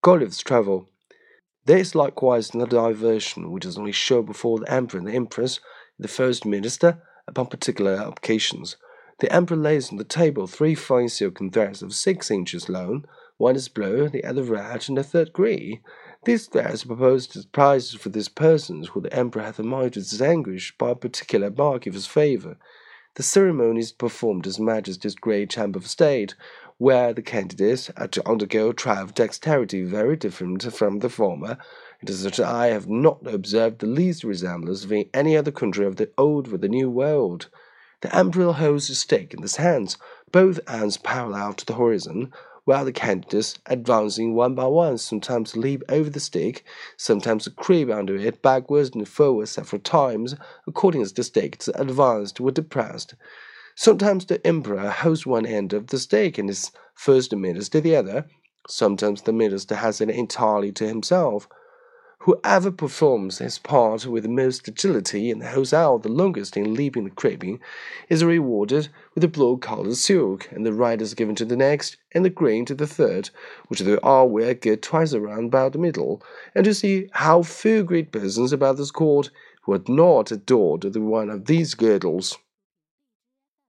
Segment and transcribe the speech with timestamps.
[0.00, 0.88] Gulliver's Travel.
[1.64, 5.58] There is likewise another diversion which is only shown before the Emperor and the Empress,
[5.98, 8.76] the First Minister, upon particular occasions.
[9.18, 13.06] The Emperor lays on the table three fine silken threads of six inches long.
[13.38, 15.80] One is blue, the other red, and the third green.
[16.24, 19.94] These threads are proposed as prizes for these persons who the Emperor hath a mind
[19.94, 22.56] to distinguish by a particular mark of his favour.
[23.16, 26.36] The ceremony is performed in His Majesty's great chamber of state,
[26.78, 31.58] where the candidates are to undergo a trial of dexterity very different from the former.
[32.00, 35.96] It is that I have not observed the least resemblance in any other country of
[35.96, 37.48] the old with the new world.
[38.00, 39.98] The emperor holds a stick in his hands,
[40.30, 42.32] both ends parallel to the horizon,
[42.64, 46.64] while the candidates, advancing one by one, sometimes leap over the stick,
[46.96, 50.36] sometimes creep under it backwards and forwards several times,
[50.66, 53.14] according as the stakes advanced or depressed.
[53.80, 58.26] Sometimes the emperor holds one end of the stake and is first minister the other.
[58.66, 61.48] Sometimes the minister has it entirely to himself.
[62.22, 67.04] Whoever performs his part with the most agility and holds out the longest in leaping
[67.04, 67.60] and creeping
[68.08, 71.98] is rewarded with a blue colored silk, and the right is given to the next,
[72.10, 73.30] and the green to the third,
[73.68, 76.20] which they all wear good twice around about the middle,
[76.52, 79.30] and to see how few great persons about this court
[79.62, 82.36] who had not adored the one of these girdles.